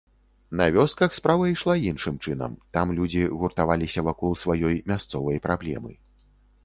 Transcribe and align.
На 0.59 0.65
вёсках 0.75 1.17
справа 1.17 1.43
ішла 1.51 1.75
іншым 1.89 2.15
чынам, 2.25 2.55
там 2.77 2.95
людзі 3.01 3.21
гуртаваліся 3.43 4.05
вакол 4.09 4.31
сваёй 4.45 4.75
мясцовай 4.93 5.37
праблемы. 5.49 5.93